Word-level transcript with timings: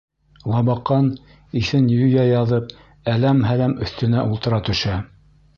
Лабаҡан, 0.51 1.09
иҫен 1.61 1.91
юя 1.97 2.25
яҙып, 2.29 2.73
әләм-һәләм 3.17 3.79
өҫтөнә 3.87 4.29
ултыра 4.31 4.65
төшә. 4.73 5.01